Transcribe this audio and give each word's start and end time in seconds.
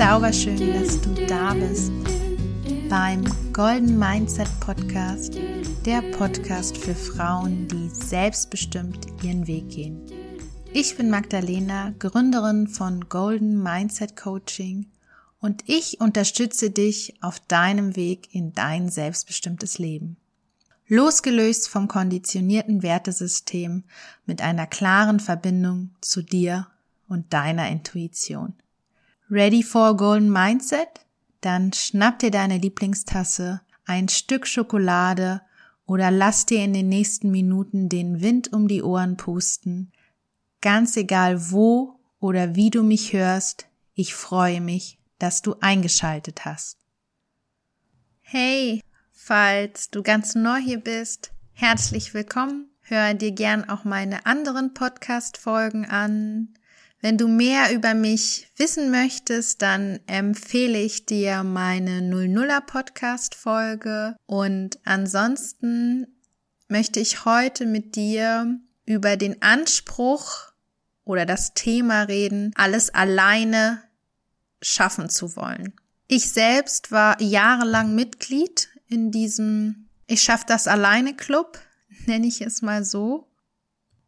Zauberschön, 0.00 0.72
dass 0.72 0.98
du 1.02 1.12
da 1.26 1.52
bist 1.52 1.92
beim 2.88 3.22
Golden 3.52 3.98
Mindset 3.98 4.48
Podcast, 4.58 5.34
der 5.84 6.00
Podcast 6.12 6.78
für 6.78 6.94
Frauen, 6.94 7.68
die 7.68 7.90
selbstbestimmt 7.90 9.08
ihren 9.22 9.46
Weg 9.46 9.68
gehen. 9.68 10.00
Ich 10.72 10.96
bin 10.96 11.10
Magdalena, 11.10 11.92
Gründerin 11.98 12.66
von 12.66 13.10
Golden 13.10 13.62
Mindset 13.62 14.16
Coaching 14.16 14.86
und 15.38 15.64
ich 15.66 16.00
unterstütze 16.00 16.70
dich 16.70 17.22
auf 17.22 17.38
deinem 17.40 17.94
Weg 17.94 18.34
in 18.34 18.54
dein 18.54 18.88
selbstbestimmtes 18.88 19.78
Leben. 19.78 20.16
Losgelöst 20.88 21.68
vom 21.68 21.88
konditionierten 21.88 22.82
Wertesystem 22.82 23.84
mit 24.24 24.40
einer 24.40 24.66
klaren 24.66 25.20
Verbindung 25.20 25.90
zu 26.00 26.22
dir 26.22 26.68
und 27.06 27.34
deiner 27.34 27.68
Intuition. 27.68 28.54
Ready 29.32 29.62
for 29.62 29.96
Golden 29.96 30.28
Mindset? 30.28 30.88
Dann 31.40 31.72
schnapp 31.72 32.18
dir 32.18 32.32
deine 32.32 32.58
Lieblingstasse, 32.58 33.60
ein 33.84 34.08
Stück 34.08 34.44
Schokolade 34.44 35.40
oder 35.86 36.10
lass 36.10 36.46
dir 36.46 36.64
in 36.64 36.72
den 36.72 36.88
nächsten 36.88 37.30
Minuten 37.30 37.88
den 37.88 38.22
Wind 38.22 38.52
um 38.52 38.66
die 38.66 38.82
Ohren 38.82 39.16
pusten. 39.16 39.92
Ganz 40.60 40.96
egal 40.96 41.52
wo 41.52 42.00
oder 42.18 42.56
wie 42.56 42.70
du 42.70 42.82
mich 42.82 43.12
hörst, 43.12 43.66
ich 43.94 44.14
freue 44.14 44.60
mich, 44.60 44.98
dass 45.20 45.42
du 45.42 45.54
eingeschaltet 45.60 46.44
hast. 46.44 46.78
Hey, 48.22 48.82
falls 49.12 49.90
du 49.90 50.02
ganz 50.02 50.34
neu 50.34 50.58
hier 50.58 50.80
bist, 50.80 51.30
herzlich 51.52 52.14
willkommen. 52.14 52.68
Hör 52.80 53.14
dir 53.14 53.30
gern 53.30 53.68
auch 53.68 53.84
meine 53.84 54.26
anderen 54.26 54.74
Podcast-Folgen 54.74 55.86
an. 55.86 56.48
Wenn 57.02 57.16
du 57.16 57.28
mehr 57.28 57.72
über 57.72 57.94
mich 57.94 58.48
wissen 58.56 58.90
möchtest, 58.90 59.62
dann 59.62 60.00
empfehle 60.06 60.78
ich 60.78 61.06
dir 61.06 61.44
meine 61.44 62.00
00er 62.00 62.60
Podcast 62.60 63.34
Folge 63.34 64.16
und 64.26 64.78
ansonsten 64.84 66.06
möchte 66.68 67.00
ich 67.00 67.24
heute 67.24 67.64
mit 67.64 67.96
dir 67.96 68.60
über 68.84 69.16
den 69.16 69.40
Anspruch 69.40 70.52
oder 71.04 71.24
das 71.24 71.54
Thema 71.54 72.02
reden, 72.02 72.52
alles 72.54 72.92
alleine 72.92 73.82
schaffen 74.60 75.08
zu 75.08 75.36
wollen. 75.36 75.72
Ich 76.06 76.30
selbst 76.30 76.92
war 76.92 77.18
jahrelang 77.22 77.94
Mitglied 77.94 78.68
in 78.88 79.10
diesem 79.10 79.88
Ich 80.06 80.22
schaff 80.22 80.44
das 80.44 80.68
alleine 80.68 81.16
Club, 81.16 81.58
nenne 82.06 82.26
ich 82.26 82.42
es 82.42 82.60
mal 82.60 82.84
so 82.84 83.29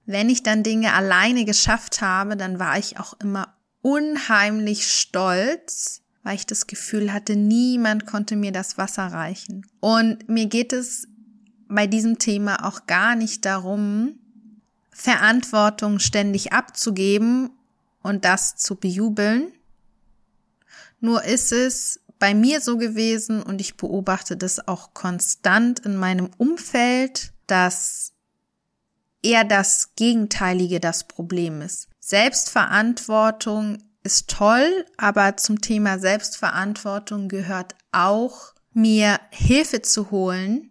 wenn 0.06 0.31
ich 0.31 0.42
dann 0.42 0.62
Dinge 0.62 0.92
alleine 0.95 1.45
geschafft 1.45 2.00
habe, 2.00 2.36
dann 2.36 2.58
war 2.58 2.78
ich 2.78 2.98
auch 2.98 3.14
immer 3.20 3.55
unheimlich 3.83 4.86
stolz, 4.89 6.03
weil 6.22 6.36
ich 6.36 6.47
das 6.47 6.67
Gefühl 6.67 7.12
hatte, 7.12 7.36
niemand 7.36 8.06
konnte 8.06 8.36
mir 8.36 8.53
das 8.53 8.78
Wasser 8.78 9.06
reichen. 9.06 9.67
Und 9.80 10.28
mir 10.28 10.47
geht 10.47 10.73
es 10.73 11.08
bei 11.69 11.86
diesem 11.86 12.19
Thema 12.19 12.67
auch 12.67 12.86
gar 12.86 13.17
nicht 13.17 13.45
darum, 13.45 14.19
Verantwortung 14.91 15.98
ständig 15.98 16.53
abzugeben 16.53 17.50
und 18.03 18.25
das 18.25 18.56
zu 18.56 18.77
bejubeln. 18.77 19.53
Nur 21.00 21.25
ist 21.25 21.50
es 21.50 22.00
bei 22.19 22.34
mir 22.34 22.61
so 22.61 22.77
gewesen 22.77 23.42
und 23.42 23.61
ich 23.61 23.77
beobachte 23.77 24.36
das 24.36 24.69
auch 24.69 24.95
konstant 24.95 25.80
in 25.80 25.97
meinem 25.97 26.30
Umfeld, 26.36 27.33
dass 27.48 28.12
eher 29.22 29.44
das 29.44 29.94
Gegenteilige 29.96 30.80
das 30.80 31.04
Problem 31.04 31.60
ist. 31.60 31.88
Selbstverantwortung 32.00 33.78
ist 34.02 34.28
toll, 34.28 34.84
aber 34.96 35.36
zum 35.36 35.60
Thema 35.60 35.98
Selbstverantwortung 35.98 37.28
gehört 37.28 37.74
auch, 37.92 38.52
mir 38.72 39.20
Hilfe 39.30 39.82
zu 39.82 40.11
holen, 40.11 40.70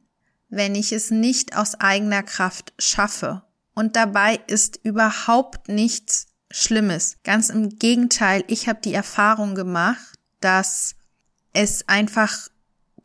wenn 0.50 0.76
ich 0.76 0.92
es 0.92 1.12
nicht 1.12 1.56
aus 1.56 1.76
eigener 1.76 2.24
Kraft 2.24 2.74
schaffe. 2.78 3.44
Und 3.74 3.96
dabei 3.96 4.40
ist 4.48 4.80
überhaupt 4.84 5.70
nichts 5.70 6.28
Schlimmes. 6.50 7.18
Ganz 7.24 7.50
im 7.50 7.78
Gegenteil, 7.78 8.44
ich 8.48 8.68
habe 8.68 8.82
die 8.84 8.94
Erfahrung 8.94 9.56
gemacht, 9.56 10.20
dass 10.42 10.96
es 11.54 11.88
einfach 11.88 12.50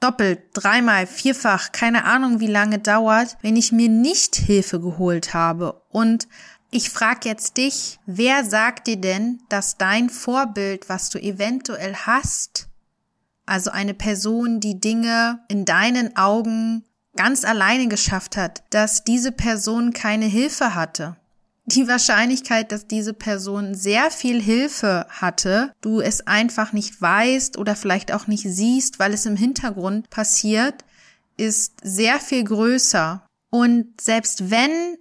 doppelt, 0.00 0.40
dreimal, 0.52 1.06
vierfach, 1.06 1.72
keine 1.72 2.04
Ahnung 2.04 2.40
wie 2.40 2.46
lange 2.46 2.78
dauert, 2.78 3.36
wenn 3.42 3.56
ich 3.56 3.72
mir 3.72 3.88
nicht 3.88 4.36
Hilfe 4.36 4.80
geholt 4.80 5.34
habe. 5.34 5.82
Und 5.90 6.28
ich 6.70 6.90
frage 6.90 7.28
jetzt 7.28 7.56
dich, 7.56 7.98
wer 8.06 8.44
sagt 8.44 8.86
dir 8.86 8.96
denn, 8.96 9.40
dass 9.48 9.78
dein 9.78 10.10
Vorbild, 10.10 10.88
was 10.88 11.10
du 11.10 11.18
eventuell 11.18 11.94
hast, 11.94 12.68
also 13.46 13.70
eine 13.70 13.94
Person, 13.94 14.60
die 14.60 14.80
Dinge 14.80 15.40
in 15.48 15.64
deinen 15.64 16.16
Augen 16.16 16.84
ganz 17.16 17.44
alleine 17.44 17.88
geschafft 17.88 18.36
hat, 18.36 18.64
dass 18.70 19.04
diese 19.04 19.32
Person 19.32 19.92
keine 19.92 20.26
Hilfe 20.26 20.74
hatte? 20.74 21.16
Die 21.66 21.88
Wahrscheinlichkeit, 21.88 22.71
dass 22.71 22.87
diese 22.87 23.12
Person 23.12 23.75
sehr 23.75 24.12
viel 24.12 24.41
Hilfe 24.41 25.06
hatte, 25.10 25.72
du 25.81 26.00
es 26.00 26.27
einfach 26.27 26.72
nicht 26.72 27.00
weißt 27.03 27.59
oder 27.59 27.75
vielleicht 27.75 28.12
auch 28.12 28.28
nicht 28.28 28.44
siehst, 28.44 29.00
weil 29.00 29.12
es 29.12 29.27
im 29.27 29.37
Hintergrund 29.37 30.09
passiert, 30.09 30.84
ist 31.37 31.75
sehr 31.82 32.21
viel 32.21 32.44
größer. 32.44 33.27
Und 33.50 34.00
selbst 34.00 34.50
wenn 34.50 34.97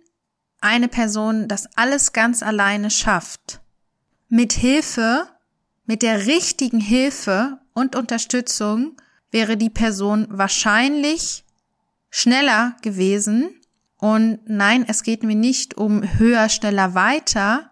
eine 0.59 0.87
Person 0.87 1.47
das 1.47 1.67
alles 1.75 2.13
ganz 2.13 2.41
alleine 2.41 2.89
schafft, 2.89 3.61
mit 4.27 4.53
Hilfe, 4.53 5.27
mit 5.85 6.01
der 6.01 6.25
richtigen 6.25 6.79
Hilfe 6.79 7.59
und 7.73 7.95
Unterstützung 7.95 8.97
wäre 9.29 9.55
die 9.55 9.69
Person 9.69 10.25
wahrscheinlich 10.31 11.43
schneller 12.09 12.75
gewesen 12.81 13.51
und 14.05 14.41
nein, 14.45 14.85
es 14.87 15.01
geht 15.01 15.23
mir 15.23 15.35
nicht 15.35 15.77
um 15.77 16.03
höher, 16.19 16.47
schneller, 16.49 16.93
weiter. 16.93 17.71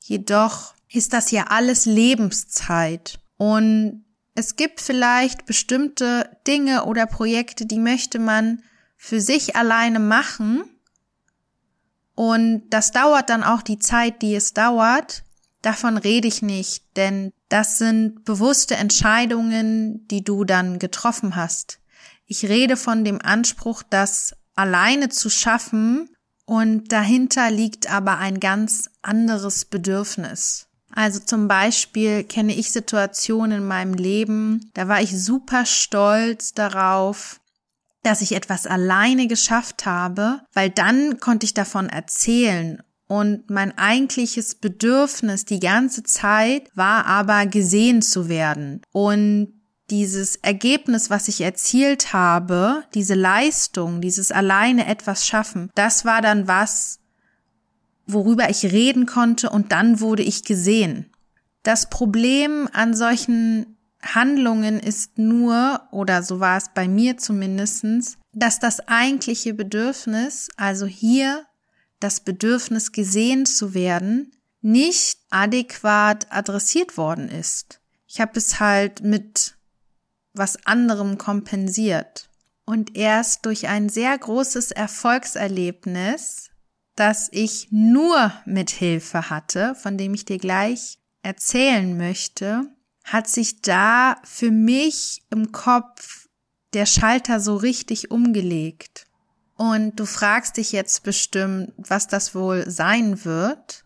Jedoch 0.00 0.72
ist 0.88 1.12
das 1.12 1.30
ja 1.30 1.48
alles 1.48 1.84
Lebenszeit. 1.84 3.20
Und 3.36 4.06
es 4.34 4.56
gibt 4.56 4.80
vielleicht 4.80 5.44
bestimmte 5.44 6.38
Dinge 6.46 6.86
oder 6.86 7.04
Projekte, 7.04 7.66
die 7.66 7.78
möchte 7.78 8.18
man 8.18 8.62
für 8.96 9.20
sich 9.20 9.54
alleine 9.54 9.98
machen. 9.98 10.64
Und 12.14 12.70
das 12.70 12.92
dauert 12.92 13.28
dann 13.28 13.42
auch 13.42 13.60
die 13.60 13.78
Zeit, 13.78 14.22
die 14.22 14.34
es 14.34 14.54
dauert. 14.54 15.22
Davon 15.60 15.98
rede 15.98 16.28
ich 16.28 16.40
nicht, 16.40 16.96
denn 16.96 17.30
das 17.50 17.76
sind 17.76 18.24
bewusste 18.24 18.76
Entscheidungen, 18.76 20.08
die 20.08 20.24
du 20.24 20.44
dann 20.44 20.78
getroffen 20.78 21.36
hast. 21.36 21.78
Ich 22.24 22.46
rede 22.46 22.78
von 22.78 23.04
dem 23.04 23.20
Anspruch, 23.20 23.82
dass 23.82 24.34
alleine 24.54 25.08
zu 25.08 25.30
schaffen 25.30 26.08
und 26.44 26.92
dahinter 26.92 27.50
liegt 27.50 27.90
aber 27.90 28.18
ein 28.18 28.40
ganz 28.40 28.90
anderes 29.02 29.64
Bedürfnis. 29.64 30.66
Also 30.94 31.20
zum 31.20 31.48
Beispiel 31.48 32.24
kenne 32.24 32.54
ich 32.54 32.70
Situationen 32.70 33.58
in 33.62 33.66
meinem 33.66 33.94
Leben, 33.94 34.70
da 34.74 34.88
war 34.88 35.00
ich 35.00 35.18
super 35.18 35.64
stolz 35.64 36.52
darauf, 36.52 37.40
dass 38.02 38.20
ich 38.20 38.32
etwas 38.32 38.66
alleine 38.66 39.26
geschafft 39.26 39.86
habe, 39.86 40.40
weil 40.52 40.70
dann 40.70 41.18
konnte 41.20 41.46
ich 41.46 41.54
davon 41.54 41.88
erzählen 41.88 42.82
und 43.06 43.48
mein 43.48 43.76
eigentliches 43.78 44.54
Bedürfnis 44.54 45.44
die 45.44 45.60
ganze 45.60 46.02
Zeit 46.02 46.70
war 46.74 47.06
aber 47.06 47.46
gesehen 47.46 48.02
zu 48.02 48.28
werden 48.28 48.82
und 48.92 49.61
dieses 49.92 50.36
Ergebnis, 50.36 51.10
was 51.10 51.28
ich 51.28 51.42
erzielt 51.42 52.14
habe, 52.14 52.82
diese 52.94 53.14
Leistung, 53.14 54.00
dieses 54.00 54.32
alleine 54.32 54.86
etwas 54.86 55.26
schaffen, 55.26 55.70
das 55.74 56.06
war 56.06 56.22
dann 56.22 56.48
was, 56.48 56.98
worüber 58.06 58.48
ich 58.48 58.64
reden 58.64 59.04
konnte 59.04 59.50
und 59.50 59.70
dann 59.70 60.00
wurde 60.00 60.22
ich 60.22 60.44
gesehen. 60.44 61.12
Das 61.62 61.90
Problem 61.90 62.68
an 62.72 62.94
solchen 62.94 63.76
Handlungen 64.02 64.80
ist 64.80 65.18
nur, 65.18 65.82
oder 65.92 66.22
so 66.22 66.40
war 66.40 66.56
es 66.56 66.70
bei 66.74 66.88
mir 66.88 67.18
zumindestens, 67.18 68.16
dass 68.32 68.58
das 68.58 68.80
eigentliche 68.88 69.52
Bedürfnis, 69.52 70.48
also 70.56 70.86
hier 70.86 71.44
das 72.00 72.20
Bedürfnis 72.20 72.92
gesehen 72.92 73.44
zu 73.44 73.74
werden, 73.74 74.32
nicht 74.62 75.18
adäquat 75.28 76.28
adressiert 76.30 76.96
worden 76.96 77.28
ist. 77.28 77.80
Ich 78.06 78.22
habe 78.22 78.38
es 78.38 78.58
halt 78.58 79.02
mit 79.02 79.54
was 80.34 80.66
anderem 80.66 81.18
kompensiert. 81.18 82.28
Und 82.64 82.96
erst 82.96 83.44
durch 83.46 83.68
ein 83.68 83.88
sehr 83.88 84.16
großes 84.16 84.70
Erfolgserlebnis, 84.70 86.50
das 86.94 87.28
ich 87.32 87.68
nur 87.70 88.32
mit 88.44 88.70
Hilfe 88.70 89.30
hatte, 89.30 89.74
von 89.74 89.98
dem 89.98 90.14
ich 90.14 90.24
dir 90.24 90.38
gleich 90.38 90.98
erzählen 91.22 91.96
möchte, 91.96 92.70
hat 93.04 93.28
sich 93.28 93.62
da 93.62 94.16
für 94.24 94.50
mich 94.50 95.22
im 95.30 95.52
Kopf 95.52 96.28
der 96.72 96.86
Schalter 96.86 97.40
so 97.40 97.56
richtig 97.56 98.10
umgelegt. 98.10 99.06
Und 99.56 99.96
du 100.00 100.06
fragst 100.06 100.56
dich 100.56 100.72
jetzt 100.72 101.02
bestimmt, 101.02 101.72
was 101.76 102.06
das 102.06 102.34
wohl 102.34 102.68
sein 102.70 103.24
wird. 103.24 103.84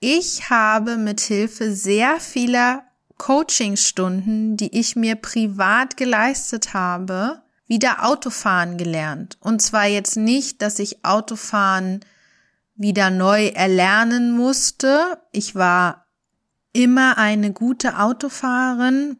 Ich 0.00 0.48
habe 0.48 0.96
mit 0.96 1.20
Hilfe 1.20 1.74
sehr 1.74 2.18
vieler 2.20 2.84
Coachingstunden, 3.20 4.56
die 4.56 4.78
ich 4.78 4.96
mir 4.96 5.14
privat 5.14 5.98
geleistet 5.98 6.72
habe, 6.72 7.42
wieder 7.66 8.06
Autofahren 8.06 8.78
gelernt. 8.78 9.36
Und 9.40 9.60
zwar 9.60 9.86
jetzt 9.86 10.16
nicht, 10.16 10.62
dass 10.62 10.78
ich 10.78 11.04
Autofahren 11.04 12.00
wieder 12.76 13.10
neu 13.10 13.48
erlernen 13.48 14.32
musste. 14.32 15.20
Ich 15.32 15.54
war 15.54 16.06
immer 16.72 17.18
eine 17.18 17.52
gute 17.52 17.98
Autofahrerin. 17.98 19.18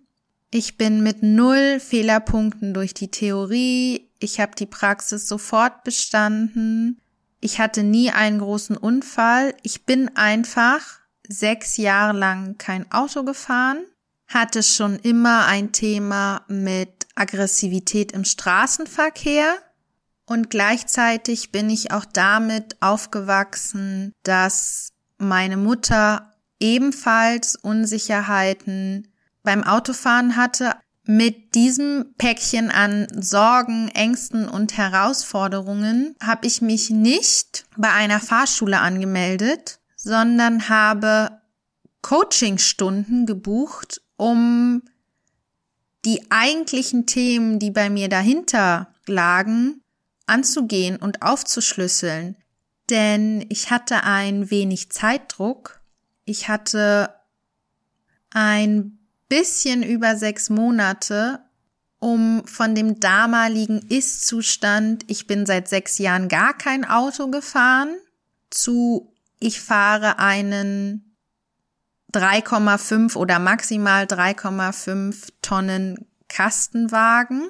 Ich 0.51 0.79
bin 0.79 1.03
mit 1.03 1.23
null 1.23 1.79
Fehlerpunkten 1.79 2.73
durch 2.73 2.95
die 2.95 3.11
Theorie. 3.11 4.09
Ich 4.19 4.41
habe 4.41 4.53
die 4.57 4.67
Praxis 4.67 5.29
sofort 5.29 5.85
bestanden. 5.85 7.03
Ich 7.41 7.61
hatte 7.61 7.83
nie 7.83 8.11
einen 8.11 8.39
großen 8.39 8.79
Unfall. 8.79 9.55
Ich 9.63 9.85
bin 9.85 10.17
einfach 10.17 11.01
sechs 11.29 11.77
Jahre 11.77 12.17
lang 12.17 12.57
kein 12.59 12.91
Auto 12.91 13.23
gefahren, 13.25 13.79
hatte 14.31 14.63
schon 14.63 14.97
immer 15.01 15.47
ein 15.47 15.73
Thema 15.73 16.43
mit 16.49 17.07
Aggressivität 17.17 18.13
im 18.13 18.25
Straßenverkehr. 18.25 19.57
Und 20.25 20.49
gleichzeitig 20.49 21.51
bin 21.51 21.69
ich 21.69 21.93
auch 21.93 22.05
damit 22.05 22.81
aufgewachsen, 22.81 24.15
dass 24.23 24.93
meine 25.19 25.57
Mutter 25.57 26.33
ebenfalls 26.61 27.57
Unsicherheiten 27.57 29.09
beim 29.43 29.65
Autofahren 29.65 30.37
hatte, 30.37 30.75
mit 31.05 31.57
diesem 31.57 32.15
Päckchen 32.19 32.71
an 32.71 33.09
Sorgen, 33.19 33.89
Ängsten 33.89 34.49
und 34.49 34.77
Herausforderungen 34.77 36.15
habe 36.23 36.47
ich 36.47 36.63
mich 36.63 36.91
nicht 36.91 37.65
bei 37.77 37.91
einer 37.91 38.21
Fahrschule 38.21 38.79
angemeldet, 38.79 39.81
sondern 39.97 40.69
habe 40.69 41.41
Coachingstunden 42.03 43.27
gebucht, 43.27 44.03
um 44.21 44.83
die 46.05 46.31
eigentlichen 46.31 47.07
Themen, 47.07 47.59
die 47.59 47.71
bei 47.71 47.89
mir 47.89 48.11
dahinter 48.11 48.95
lagen, 49.07 49.83
anzugehen 50.27 50.97
und 50.97 51.23
aufzuschlüsseln. 51.23 52.37
Denn 52.91 53.47
ich 53.49 53.71
hatte 53.71 54.05
ein 54.05 54.51
wenig 54.51 54.91
Zeitdruck. 54.91 55.81
Ich 56.27 56.49
hatte 56.49 57.15
ein 58.29 58.99
bisschen 59.31 59.83
über 59.83 60.17
sechs 60.17 60.51
Monate, 60.51 61.41
um 61.99 62.43
von 62.45 62.75
dem 62.75 63.01
damaligen 63.01 63.79
Ist-Zustand, 63.89 65.05
ich 65.07 65.27
bin 65.27 65.47
seit 65.47 65.69
sechs 65.69 65.97
Jahren 65.97 66.29
gar 66.29 66.57
kein 66.57 66.85
Auto 66.85 67.29
gefahren, 67.29 67.97
zu 68.51 69.15
ich 69.39 69.61
fahre 69.63 70.19
einen 70.19 71.10
3,5 72.13 73.17
oder 73.17 73.39
maximal 73.39 74.05
3,5 74.05 75.29
Tonnen 75.43 76.07
Kastenwagen. 76.29 77.49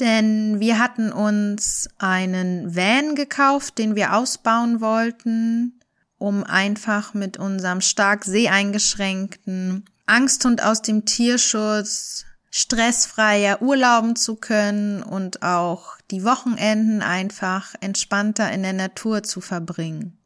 Denn 0.00 0.58
wir 0.58 0.78
hatten 0.78 1.12
uns 1.12 1.88
einen 1.98 2.74
Van 2.74 3.14
gekauft, 3.14 3.78
den 3.78 3.94
wir 3.94 4.14
ausbauen 4.14 4.80
wollten, 4.80 5.80
um 6.18 6.42
einfach 6.42 7.14
mit 7.14 7.36
unserem 7.36 7.80
stark 7.80 8.24
seheingeschränkten 8.24 9.84
Angsthund 10.06 10.62
aus 10.62 10.82
dem 10.82 11.04
Tierschutz 11.04 12.24
stressfreier 12.50 13.62
urlauben 13.62 14.14
zu 14.14 14.36
können 14.36 15.02
und 15.02 15.42
auch 15.42 15.96
die 16.10 16.24
Wochenenden 16.24 17.02
einfach 17.02 17.74
entspannter 17.80 18.50
in 18.52 18.62
der 18.62 18.72
Natur 18.72 19.22
zu 19.24 19.40
verbringen. 19.40 20.18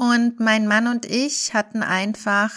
Und 0.00 0.40
mein 0.40 0.66
Mann 0.66 0.86
und 0.86 1.04
ich 1.04 1.52
hatten 1.52 1.82
einfach 1.82 2.52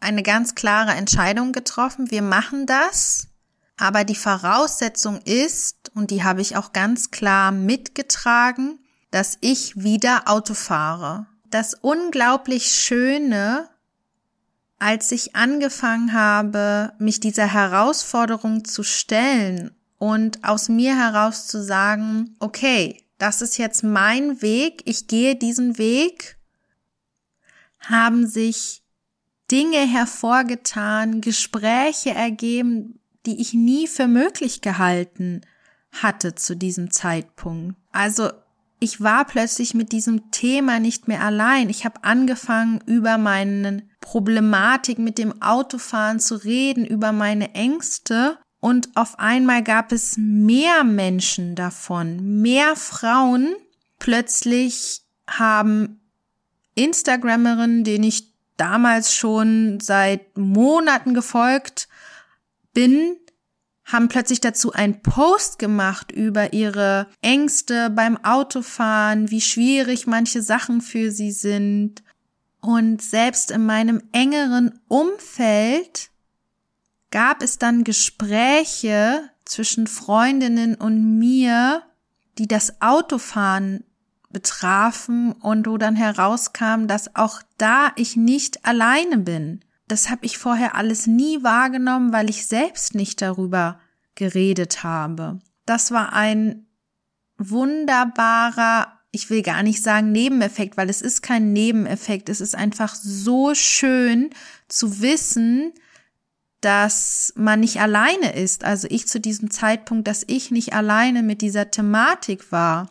eine 0.00 0.22
ganz 0.22 0.54
klare 0.54 0.90
Entscheidung 0.90 1.52
getroffen. 1.52 2.10
Wir 2.10 2.20
machen 2.20 2.66
das, 2.66 3.28
aber 3.78 4.04
die 4.04 4.14
Voraussetzung 4.14 5.22
ist, 5.22 5.90
und 5.94 6.10
die 6.10 6.24
habe 6.24 6.42
ich 6.42 6.58
auch 6.58 6.74
ganz 6.74 7.10
klar 7.10 7.52
mitgetragen, 7.52 8.78
dass 9.10 9.38
ich 9.40 9.82
wieder 9.82 10.24
Auto 10.26 10.52
fahre. 10.52 11.24
Das 11.48 11.72
unglaublich 11.72 12.66
Schöne 12.66 13.70
als 14.78 15.10
ich 15.12 15.34
angefangen 15.34 16.12
habe, 16.12 16.92
mich 16.98 17.18
dieser 17.18 17.50
Herausforderung 17.50 18.66
zu 18.66 18.82
stellen 18.82 19.74
und 19.96 20.44
aus 20.44 20.68
mir 20.68 20.98
heraus 20.98 21.46
zu 21.46 21.64
sagen, 21.64 22.36
okay, 22.40 23.05
das 23.18 23.42
ist 23.42 23.58
jetzt 23.58 23.82
mein 23.82 24.42
Weg, 24.42 24.82
ich 24.84 25.06
gehe 25.06 25.36
diesen 25.36 25.78
Weg, 25.78 26.38
haben 27.80 28.26
sich 28.26 28.82
Dinge 29.50 29.86
hervorgetan, 29.86 31.20
Gespräche 31.20 32.10
ergeben, 32.10 32.98
die 33.26 33.40
ich 33.40 33.54
nie 33.54 33.86
für 33.86 34.08
möglich 34.08 34.60
gehalten 34.60 35.42
hatte 35.92 36.34
zu 36.34 36.56
diesem 36.56 36.90
Zeitpunkt. 36.90 37.76
Also 37.92 38.30
ich 38.78 39.00
war 39.00 39.24
plötzlich 39.24 39.72
mit 39.74 39.92
diesem 39.92 40.30
Thema 40.30 40.80
nicht 40.80 41.08
mehr 41.08 41.22
allein. 41.22 41.70
Ich 41.70 41.84
habe 41.84 42.04
angefangen, 42.04 42.80
über 42.86 43.18
meine 43.18 43.82
Problematik 44.00 44.98
mit 44.98 45.18
dem 45.18 45.40
Autofahren 45.40 46.20
zu 46.20 46.36
reden, 46.36 46.84
über 46.84 47.12
meine 47.12 47.54
Ängste. 47.54 48.38
Und 48.60 48.96
auf 48.96 49.18
einmal 49.18 49.62
gab 49.62 49.92
es 49.92 50.16
mehr 50.16 50.82
Menschen 50.82 51.54
davon, 51.54 52.40
mehr 52.40 52.74
Frauen. 52.74 53.54
Plötzlich 53.98 55.02
haben 55.26 56.00
Instagrammerinnen, 56.74 57.84
denen 57.84 58.04
ich 58.04 58.32
damals 58.56 59.14
schon 59.14 59.80
seit 59.80 60.36
Monaten 60.36 61.14
gefolgt 61.14 61.88
bin, 62.72 63.16
haben 63.84 64.08
plötzlich 64.08 64.40
dazu 64.40 64.72
einen 64.72 65.00
Post 65.00 65.58
gemacht 65.58 66.10
über 66.10 66.52
ihre 66.52 67.06
Ängste 67.22 67.88
beim 67.90 68.22
Autofahren, 68.24 69.30
wie 69.30 69.40
schwierig 69.40 70.06
manche 70.06 70.42
Sachen 70.42 70.80
für 70.80 71.12
sie 71.12 71.30
sind. 71.30 72.02
Und 72.60 73.00
selbst 73.00 73.52
in 73.52 73.64
meinem 73.64 74.02
engeren 74.10 74.80
Umfeld 74.88 76.10
gab 77.16 77.42
es 77.42 77.58
dann 77.58 77.82
Gespräche 77.84 79.30
zwischen 79.44 79.86
Freundinnen 79.86 80.74
und 80.74 81.18
mir, 81.18 81.82
die 82.38 82.46
das 82.46 82.80
Autofahren 82.82 83.84
betrafen 84.30 85.32
und 85.32 85.66
wo 85.66 85.78
dann 85.78 85.96
herauskam, 85.96 86.86
dass 86.86 87.16
auch 87.16 87.40
da 87.56 87.92
ich 87.96 88.16
nicht 88.16 88.66
alleine 88.66 89.18
bin 89.18 89.60
das 89.88 90.10
habe 90.10 90.26
ich 90.26 90.38
vorher 90.38 90.74
alles 90.74 91.06
nie 91.06 91.42
wahrgenommen, 91.42 92.12
weil 92.12 92.28
ich 92.28 92.46
selbst 92.46 92.94
nicht 92.94 93.22
darüber 93.22 93.78
geredet 94.14 94.82
habe. 94.82 95.38
Das 95.64 95.90
war 95.90 96.12
ein 96.12 96.66
wunderbarer, 97.38 98.92
ich 99.12 99.30
will 99.30 99.42
gar 99.42 99.62
nicht 99.62 99.82
sagen 99.82 100.10
Nebeneffekt, 100.12 100.76
weil 100.76 100.90
es 100.90 101.02
ist 101.02 101.22
kein 101.22 101.52
Nebeneffekt. 101.52 102.28
Es 102.28 102.40
ist 102.40 102.54
einfach 102.54 102.94
so 102.94 103.54
schön 103.54 104.30
zu 104.68 105.00
wissen, 105.00 105.72
dass 106.66 107.32
man 107.36 107.60
nicht 107.60 107.80
alleine 107.80 108.34
ist. 108.34 108.64
Also 108.64 108.88
ich 108.90 109.06
zu 109.06 109.20
diesem 109.20 109.50
Zeitpunkt, 109.52 110.08
dass 110.08 110.24
ich 110.26 110.50
nicht 110.50 110.72
alleine 110.74 111.22
mit 111.22 111.40
dieser 111.40 111.70
Thematik 111.70 112.50
war 112.50 112.90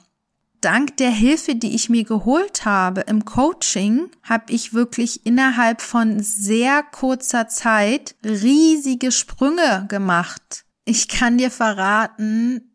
dank 0.65 0.97
der 0.97 1.11
Hilfe, 1.11 1.53
die 1.53 1.75
ich 1.75 1.89
mir 1.89 2.03
geholt 2.03 2.65
habe 2.65 3.01
im 3.01 3.23
Coaching, 3.23 4.09
habe 4.23 4.51
ich 4.51 4.73
wirklich 4.73 5.23
innerhalb 5.23 5.79
von 5.79 6.19
sehr 6.21 6.81
kurzer 6.81 7.47
Zeit 7.47 8.15
riesige 8.25 9.11
Sprünge 9.11 9.85
gemacht. 9.89 10.65
Ich 10.83 11.07
kann 11.07 11.37
dir 11.37 11.51
verraten, 11.51 12.74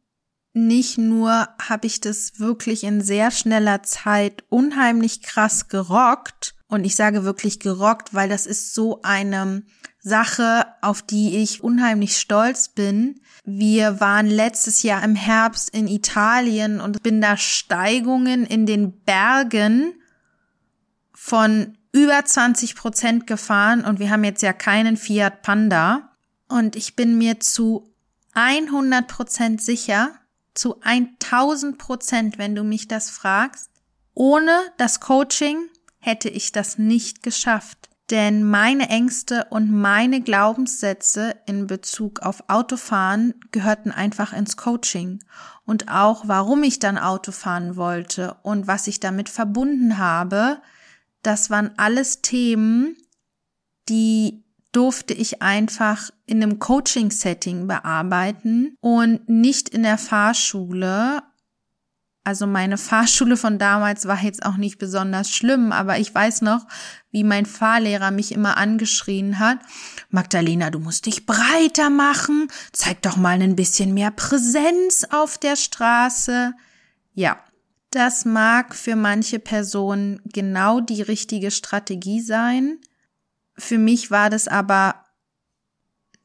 nicht 0.53 0.99
nur 0.99 1.49
habe 1.61 1.87
ich 1.87 2.01
das 2.01 2.39
wirklich 2.39 2.85
in 2.85 3.01
sehr 3.01 3.31
schneller 3.31 3.83
Zeit 3.83 4.45
unheimlich 4.49 5.23
krass 5.23 5.69
gerockt, 5.69 6.55
und 6.71 6.85
ich 6.85 6.95
sage 6.95 7.25
wirklich 7.25 7.59
gerockt, 7.59 8.15
weil 8.15 8.29
das 8.29 8.47
ist 8.47 8.75
so 8.75 9.03
eine 9.03 9.65
Sache, 9.99 10.67
auf 10.81 11.03
die 11.03 11.39
ich 11.39 11.65
unheimlich 11.65 12.17
stolz 12.17 12.69
bin. 12.69 13.21
Wir 13.45 13.99
waren 13.99 14.27
letztes 14.27 14.85
Jahr 14.85 15.03
im 15.03 15.17
Herbst 15.17 15.71
in 15.71 15.89
Italien 15.89 16.81
und 16.81 17.03
bin 17.03 17.21
da 17.21 17.37
Steigungen 17.37 18.47
in 18.47 18.67
den 18.67 18.93
Bergen 19.01 19.95
von 21.13 21.77
über 21.91 22.25
20 22.25 22.77
Prozent 22.77 23.27
gefahren. 23.27 23.85
Und 23.85 23.99
wir 23.99 24.11
haben 24.11 24.23
jetzt 24.23 24.43
ja 24.43 24.53
keinen 24.53 24.97
Fiat 24.97 25.43
Panda. 25.43 26.13
Und 26.49 26.77
ich 26.77 26.95
bin 26.95 27.19
mir 27.19 27.41
zu 27.41 27.93
100 28.35 29.09
Prozent 29.09 29.61
sicher, 29.61 30.13
zu 30.61 30.79
1000 30.83 31.79
Prozent, 31.79 32.37
wenn 32.37 32.55
du 32.55 32.65
mich 32.65 32.87
das 32.87 33.09
fragst, 33.09 33.71
ohne 34.13 34.53
das 34.77 35.01
Coaching 35.01 35.57
hätte 36.01 36.29
ich 36.29 36.53
das 36.53 36.77
nicht 36.77 37.23
geschafft. 37.23 37.89
Denn 38.11 38.45
meine 38.45 38.91
Ängste 38.91 39.47
und 39.49 39.73
meine 39.73 40.21
Glaubenssätze 40.21 41.35
in 41.47 41.67
Bezug 41.67 42.21
auf 42.21 42.45
Autofahren 42.49 43.35
gehörten 43.53 43.91
einfach 43.91 44.35
ins 44.35 44.59
Coaching. 44.59 45.25
Und 45.65 45.91
auch 45.91 46.29
warum 46.29 46.63
ich 46.63 46.79
dann 46.79 46.99
Auto 46.99 47.33
fahren 47.33 47.77
wollte 47.77 48.37
und 48.43 48.67
was 48.67 48.87
ich 48.87 49.01
damit 49.01 49.31
verbunden 49.31 49.97
habe, 49.97 50.61
das 51.23 51.49
waren 51.49 51.71
alles 51.79 52.21
Themen, 52.21 52.99
die 53.89 54.45
durfte 54.73 55.15
ich 55.15 55.43
einfach 55.43 56.11
in 56.27 56.43
einem 56.43 56.59
Coaching-Setting 56.59 57.67
bearbeiten 57.67 58.77
und 58.81 59.29
nicht 59.29 59.69
in 59.69 59.83
der 59.83 59.99
Fahrschule. 59.99 61.23
Also 62.23 62.47
meine 62.47 62.79
Fahrschule 62.79 63.37
von 63.37 63.59
damals 63.59 64.07
war 64.07 64.23
jetzt 64.23 64.45
auch 64.45 64.57
nicht 64.57 64.79
besonders 64.79 65.31
schlimm, 65.31 65.73
aber 65.73 65.99
ich 65.99 66.15
weiß 66.15 66.43
noch, 66.43 66.67
wie 67.11 67.25
mein 67.25 67.47
Fahrlehrer 67.47 68.11
mich 68.11 68.33
immer 68.33 68.57
angeschrien 68.57 69.39
hat. 69.39 69.59
Magdalena, 70.11 70.71
du 70.71 70.79
musst 70.79 71.07
dich 71.07 71.27
breiter 71.27 71.91
machen. 71.91 72.49
Zeig 72.73 73.03
doch 73.03 73.17
mal 73.17 73.41
ein 73.43 73.57
bisschen 73.57 73.95
mehr 73.95 74.13
Präsenz 74.13 75.05
auf 75.11 75.39
der 75.39 75.57
Straße. 75.57 76.53
Ja, 77.13 77.41
das 77.91 78.25
mag 78.25 78.77
für 78.77 78.95
manche 78.95 79.41
Personen 79.41 80.21
genau 80.25 80.81
die 80.81 81.03
richtige 81.03 81.51
Strategie 81.51 82.21
sein. 82.21 82.79
Für 83.61 83.79
mich 83.79 84.11
war 84.11 84.31
das 84.31 84.49
aber 84.49 85.05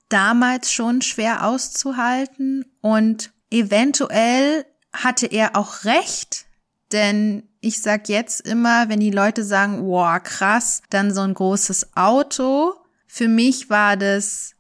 damals 0.10 0.72
schon 0.72 1.02
schwer 1.02 1.46
auszuhalten 1.46 2.66
und 2.82 3.32
eventuell 3.50 4.66
hatte 4.94 5.28
er 5.28 5.56
auch 5.56 5.84
recht, 5.84 6.46
denn 6.92 7.44
ich 7.60 7.82
sag 7.82 8.08
jetzt 8.10 8.42
immer, 8.42 8.90
wenn 8.90 9.00
die 9.00 9.12
Leute 9.12 9.44
sagen, 9.44 9.86
wow, 9.86 10.22
krass, 10.24 10.82
dann 10.90 11.14
so 11.14 11.22
ein 11.22 11.34
großes 11.34 11.98
Auto. 11.98 12.76
Für 13.08 13.28
mich 13.28 13.70
war 13.70 13.98
das 13.98 14.54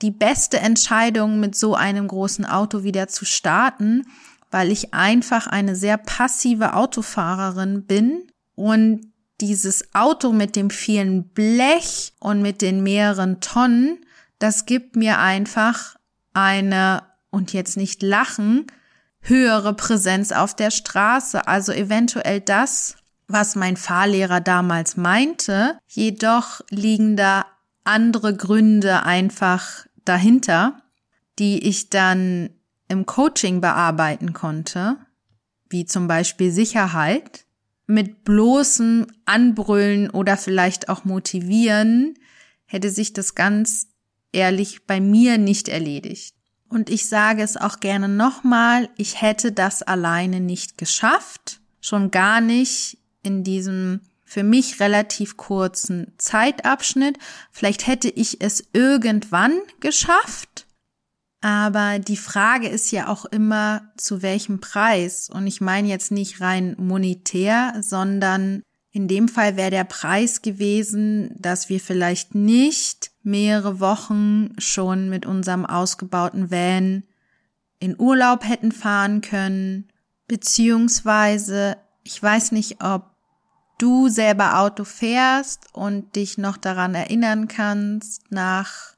die 0.00 0.12
beste 0.12 0.60
Entscheidung, 0.60 1.40
mit 1.40 1.54
so 1.54 1.74
einem 1.74 2.08
großen 2.08 2.46
Auto 2.46 2.84
wieder 2.84 3.08
zu 3.08 3.24
starten, 3.26 4.06
weil 4.50 4.70
ich 4.70 4.94
einfach 4.94 5.46
eine 5.46 5.76
sehr 5.76 5.98
passive 5.98 6.74
Autofahrerin 6.74 7.84
bin 7.84 8.22
und 8.54 9.09
dieses 9.40 9.94
Auto 9.94 10.32
mit 10.32 10.56
dem 10.56 10.70
vielen 10.70 11.28
Blech 11.28 12.12
und 12.20 12.42
mit 12.42 12.62
den 12.62 12.82
mehreren 12.82 13.40
Tonnen, 13.40 14.04
das 14.38 14.66
gibt 14.66 14.96
mir 14.96 15.18
einfach 15.18 15.96
eine, 16.32 17.02
und 17.30 17.52
jetzt 17.52 17.76
nicht 17.76 18.02
lachen, 18.02 18.66
höhere 19.20 19.74
Präsenz 19.74 20.32
auf 20.32 20.54
der 20.54 20.70
Straße. 20.70 21.46
Also 21.46 21.72
eventuell 21.72 22.40
das, 22.40 22.96
was 23.28 23.54
mein 23.54 23.76
Fahrlehrer 23.76 24.40
damals 24.40 24.96
meinte. 24.96 25.78
Jedoch 25.88 26.60
liegen 26.70 27.16
da 27.16 27.46
andere 27.84 28.36
Gründe 28.36 29.02
einfach 29.04 29.86
dahinter, 30.04 30.82
die 31.38 31.66
ich 31.66 31.90
dann 31.90 32.50
im 32.88 33.06
Coaching 33.06 33.60
bearbeiten 33.60 34.32
konnte, 34.32 34.96
wie 35.68 35.84
zum 35.84 36.08
Beispiel 36.08 36.50
Sicherheit 36.50 37.44
mit 37.90 38.24
bloßem 38.24 39.06
Anbrüllen 39.26 40.10
oder 40.10 40.36
vielleicht 40.36 40.88
auch 40.88 41.04
motivieren, 41.04 42.14
hätte 42.64 42.90
sich 42.90 43.12
das 43.12 43.34
ganz 43.34 43.88
ehrlich 44.32 44.86
bei 44.86 45.00
mir 45.00 45.38
nicht 45.38 45.68
erledigt. 45.68 46.34
Und 46.68 46.88
ich 46.88 47.08
sage 47.08 47.42
es 47.42 47.56
auch 47.56 47.80
gerne 47.80 48.08
nochmal, 48.08 48.88
ich 48.96 49.20
hätte 49.20 49.50
das 49.50 49.82
alleine 49.82 50.40
nicht 50.40 50.78
geschafft, 50.78 51.60
schon 51.80 52.10
gar 52.12 52.40
nicht 52.40 52.98
in 53.22 53.42
diesem 53.42 54.00
für 54.24 54.44
mich 54.44 54.78
relativ 54.78 55.36
kurzen 55.36 56.12
Zeitabschnitt. 56.16 57.18
Vielleicht 57.50 57.88
hätte 57.88 58.08
ich 58.08 58.40
es 58.40 58.64
irgendwann 58.72 59.58
geschafft, 59.80 60.68
aber 61.40 61.98
die 61.98 62.16
Frage 62.16 62.68
ist 62.68 62.90
ja 62.90 63.08
auch 63.08 63.24
immer, 63.24 63.82
zu 63.96 64.22
welchem 64.22 64.60
Preis. 64.60 65.30
Und 65.30 65.46
ich 65.46 65.60
meine 65.60 65.88
jetzt 65.88 66.10
nicht 66.10 66.40
rein 66.40 66.76
monetär, 66.78 67.74
sondern 67.80 68.62
in 68.92 69.08
dem 69.08 69.28
Fall 69.28 69.56
wäre 69.56 69.70
der 69.70 69.84
Preis 69.84 70.42
gewesen, 70.42 71.34
dass 71.38 71.68
wir 71.68 71.80
vielleicht 71.80 72.34
nicht 72.34 73.12
mehrere 73.22 73.80
Wochen 73.80 74.52
schon 74.58 75.08
mit 75.08 75.26
unserem 75.26 75.64
ausgebauten 75.64 76.50
Van 76.50 77.04
in 77.78 77.98
Urlaub 77.98 78.46
hätten 78.46 78.72
fahren 78.72 79.20
können, 79.22 79.88
beziehungsweise 80.28 81.76
ich 82.02 82.22
weiß 82.22 82.52
nicht, 82.52 82.82
ob 82.82 83.10
du 83.78 84.08
selber 84.08 84.58
Auto 84.58 84.84
fährst 84.84 85.68
und 85.72 86.16
dich 86.16 86.36
noch 86.36 86.56
daran 86.56 86.94
erinnern 86.94 87.48
kannst, 87.48 88.30
nach 88.30 88.94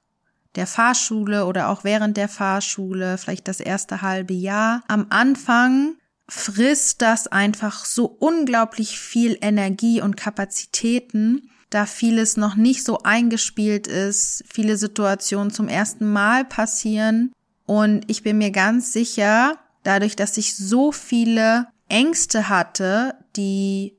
der 0.54 0.66
Fahrschule 0.66 1.47
oder 1.47 1.68
auch 1.68 1.85
während 1.85 2.16
der 2.16 2.28
Fahrschule, 2.28 3.18
vielleicht 3.18 3.49
das 3.49 3.61
erste 3.61 4.02
halbe 4.02 4.35
Jahr. 4.35 4.82
Am 4.88 5.06
Anfang 5.11 5.97
frisst 6.28 7.02
das 7.02 7.26
einfach 7.26 7.85
so 7.85 8.06
unglaublich 8.06 8.99
viel 8.99 9.37
Energie 9.40 10.00
und 10.00 10.16
Kapazitäten, 10.16 11.50
da 11.71 11.87
vieles 11.87 12.37
noch 12.37 12.54
nicht 12.54 12.85
so 12.85 12.99
eingespielt 13.02 13.87
ist, 13.87 14.44
viele 14.50 14.76
Situationen 14.76 15.50
zum 15.50 15.68
ersten 15.68 16.11
Mal 16.11 16.44
passieren. 16.44 17.32
Und 17.64 18.04
ich 18.09 18.23
bin 18.23 18.38
mir 18.38 18.50
ganz 18.50 18.92
sicher, 18.92 19.56
dadurch, 19.82 20.16
dass 20.16 20.37
ich 20.37 20.54
so 20.56 20.92
viele 20.92 21.68
Ängste 21.88 22.49
hatte, 22.49 23.14
die 23.37 23.97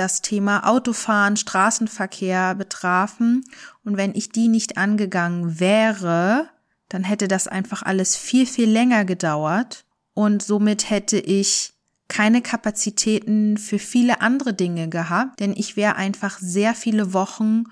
das 0.00 0.22
Thema 0.22 0.66
Autofahren, 0.66 1.36
Straßenverkehr 1.36 2.54
betrafen. 2.54 3.44
Und 3.84 3.98
wenn 3.98 4.14
ich 4.14 4.30
die 4.30 4.48
nicht 4.48 4.78
angegangen 4.78 5.60
wäre, 5.60 6.48
dann 6.88 7.04
hätte 7.04 7.28
das 7.28 7.46
einfach 7.46 7.82
alles 7.82 8.16
viel, 8.16 8.46
viel 8.46 8.68
länger 8.70 9.04
gedauert. 9.04 9.84
Und 10.14 10.42
somit 10.42 10.88
hätte 10.88 11.18
ich 11.18 11.74
keine 12.08 12.40
Kapazitäten 12.40 13.58
für 13.58 13.78
viele 13.78 14.22
andere 14.22 14.54
Dinge 14.54 14.88
gehabt, 14.88 15.38
denn 15.38 15.52
ich 15.54 15.76
wäre 15.76 15.96
einfach 15.96 16.38
sehr 16.38 16.74
viele 16.74 17.12
Wochen 17.12 17.64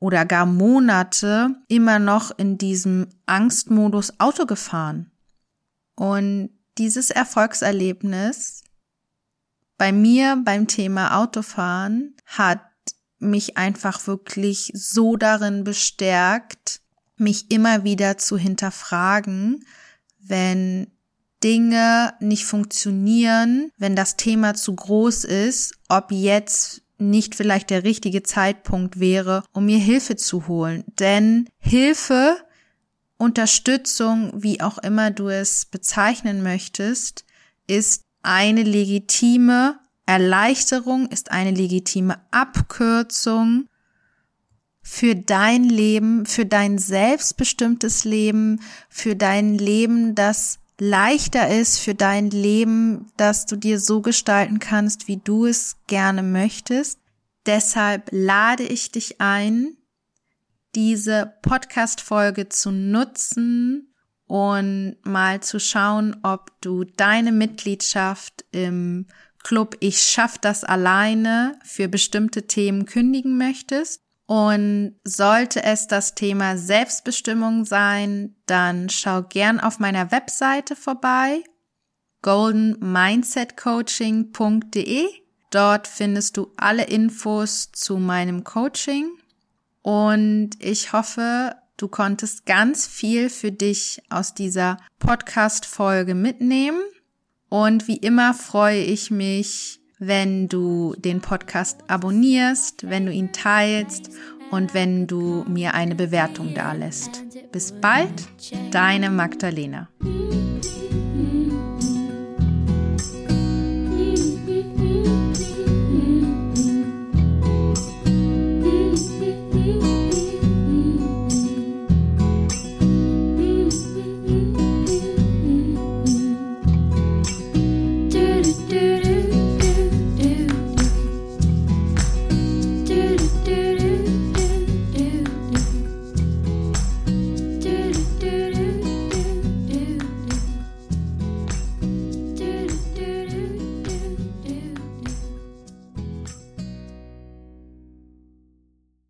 oder 0.00 0.26
gar 0.26 0.46
Monate 0.46 1.54
immer 1.68 1.98
noch 2.00 2.36
in 2.36 2.58
diesem 2.58 3.06
Angstmodus 3.26 4.18
Auto 4.18 4.46
gefahren. 4.46 5.10
Und 5.94 6.50
dieses 6.76 7.10
Erfolgserlebnis 7.10 8.62
bei 9.78 9.92
mir 9.92 10.42
beim 10.44 10.66
Thema 10.66 11.18
Autofahren 11.18 12.14
hat 12.26 12.60
mich 13.20 13.56
einfach 13.56 14.06
wirklich 14.06 14.70
so 14.74 15.16
darin 15.16 15.64
bestärkt, 15.64 16.80
mich 17.16 17.50
immer 17.50 17.84
wieder 17.84 18.18
zu 18.18 18.36
hinterfragen, 18.36 19.64
wenn 20.20 20.88
Dinge 21.42 22.14
nicht 22.20 22.44
funktionieren, 22.44 23.70
wenn 23.78 23.96
das 23.96 24.16
Thema 24.16 24.54
zu 24.54 24.74
groß 24.74 25.24
ist, 25.24 25.74
ob 25.88 26.10
jetzt 26.10 26.82
nicht 26.98 27.36
vielleicht 27.36 27.70
der 27.70 27.84
richtige 27.84 28.24
Zeitpunkt 28.24 28.98
wäre, 28.98 29.44
um 29.52 29.66
mir 29.66 29.78
Hilfe 29.78 30.16
zu 30.16 30.48
holen. 30.48 30.84
Denn 30.98 31.48
Hilfe, 31.58 32.36
Unterstützung, 33.16 34.32
wie 34.34 34.60
auch 34.60 34.78
immer 34.78 35.12
du 35.12 35.28
es 35.28 35.66
bezeichnen 35.66 36.42
möchtest, 36.42 37.24
ist 37.68 38.07
eine 38.28 38.62
legitime 38.62 39.78
Erleichterung, 40.04 41.08
ist 41.08 41.32
eine 41.32 41.50
legitime 41.50 42.20
Abkürzung 42.30 43.68
für 44.82 45.14
dein 45.14 45.64
Leben, 45.64 46.26
für 46.26 46.44
dein 46.44 46.76
selbstbestimmtes 46.76 48.04
Leben, 48.04 48.60
für 48.90 49.16
dein 49.16 49.56
Leben, 49.56 50.14
das 50.14 50.58
leichter 50.78 51.48
ist, 51.48 51.78
für 51.78 51.94
dein 51.94 52.28
Leben, 52.28 53.06
das 53.16 53.46
du 53.46 53.56
dir 53.56 53.80
so 53.80 54.02
gestalten 54.02 54.58
kannst, 54.58 55.08
wie 55.08 55.16
du 55.16 55.46
es 55.46 55.76
gerne 55.86 56.22
möchtest. 56.22 57.00
Deshalb 57.46 58.10
lade 58.10 58.62
ich 58.62 58.92
dich 58.92 59.22
ein, 59.22 59.78
diese 60.74 61.32
Podcast-Folge 61.40 62.50
zu 62.50 62.72
nutzen, 62.72 63.94
und 64.28 64.94
mal 65.02 65.40
zu 65.40 65.58
schauen, 65.58 66.16
ob 66.22 66.52
du 66.60 66.84
deine 66.84 67.32
Mitgliedschaft 67.32 68.44
im 68.52 69.06
Club 69.42 69.76
Ich 69.80 70.00
schaff 70.02 70.38
das 70.38 70.62
alleine 70.62 71.58
für 71.64 71.88
bestimmte 71.88 72.46
Themen 72.46 72.86
kündigen 72.86 73.36
möchtest. 73.38 74.02
Und 74.26 74.94
sollte 75.04 75.62
es 75.62 75.86
das 75.86 76.14
Thema 76.14 76.58
Selbstbestimmung 76.58 77.64
sein, 77.64 78.36
dann 78.44 78.90
schau 78.90 79.22
gern 79.22 79.58
auf 79.58 79.78
meiner 79.78 80.12
Webseite 80.12 80.76
vorbei, 80.76 81.42
goldenmindsetcoaching.de. 82.20 85.06
Dort 85.50 85.88
findest 85.88 86.36
du 86.36 86.52
alle 86.58 86.84
Infos 86.84 87.72
zu 87.72 87.96
meinem 87.96 88.44
Coaching. 88.44 89.08
Und 89.80 90.50
ich 90.58 90.92
hoffe, 90.92 91.54
Du 91.78 91.86
konntest 91.86 92.44
ganz 92.44 92.88
viel 92.88 93.30
für 93.30 93.52
dich 93.52 94.02
aus 94.10 94.34
dieser 94.34 94.78
Podcast-Folge 94.98 96.16
mitnehmen. 96.16 96.80
Und 97.48 97.86
wie 97.86 97.98
immer 97.98 98.34
freue 98.34 98.82
ich 98.82 99.12
mich, 99.12 99.78
wenn 100.00 100.48
du 100.48 100.96
den 100.98 101.20
Podcast 101.20 101.78
abonnierst, 101.86 102.90
wenn 102.90 103.06
du 103.06 103.12
ihn 103.12 103.32
teilst 103.32 104.10
und 104.50 104.74
wenn 104.74 105.06
du 105.06 105.44
mir 105.48 105.74
eine 105.74 105.94
Bewertung 105.94 106.52
dalässt. 106.52 107.22
Bis 107.52 107.70
bald, 107.70 108.26
deine 108.72 109.10
Magdalena. 109.10 109.88